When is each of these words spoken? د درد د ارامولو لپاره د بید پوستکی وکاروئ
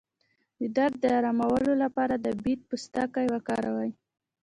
د 0.59 0.61
درد 0.77 0.95
د 1.03 1.05
ارامولو 1.17 1.73
لپاره 1.83 2.15
د 2.17 2.27
بید 2.43 2.59
پوستکی 2.69 3.25
وکاروئ 3.33 3.91